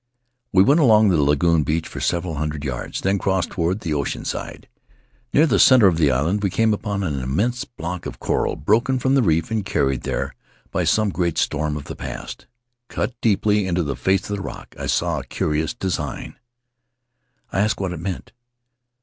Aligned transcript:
We 0.51 0.63
went 0.63 0.79
along 0.79 1.09
the 1.09 1.21
lagoon 1.21 1.61
beach 1.61 1.87
for 1.87 1.99
several 1.99 2.33
hundred 2.37 2.63
yards, 2.63 3.01
then 3.01 3.19
crossed 3.19 3.51
toward 3.51 3.81
the 3.81 3.93
ocean 3.93 4.25
side. 4.25 4.67
Near 5.31 5.45
the 5.45 5.59
center 5.59 5.85
of 5.85 5.97
the 5.99 6.09
island 6.09 6.41
we 6.41 6.49
came 6.49 6.73
upon 6.73 7.03
an 7.03 7.19
immense 7.19 7.65
block 7.65 8.07
of 8.07 8.19
coral 8.19 8.55
broken 8.55 8.97
from 8.97 9.13
the 9.13 9.21
reef 9.21 9.51
and 9.51 9.63
carried 9.63 10.01
there 10.01 10.33
by 10.71 10.85
some 10.85 11.09
great 11.11 11.37
storm 11.37 11.77
of 11.77 11.83
the 11.83 11.95
past. 11.95 12.47
Cut 12.87 13.13
deeply 13.21 13.57
a 13.57 13.61
j 13.61 13.65
o 13.65 13.69
into 13.69 13.83
the 13.83 13.95
face 13.95 14.21
of 14.27 14.35
the 14.37 14.41
rock 14.41 14.73
I 14.75 14.87
saw 14.87 15.19
a 15.19 15.23
curious 15.23 15.75
design: 15.75 16.33
m 16.33 16.35
I 17.51 17.57
I 17.57 17.61
I 17.61 17.63
asked 17.65 17.79
what 17.79 17.93
it 17.93 17.99
meant. 17.99 18.31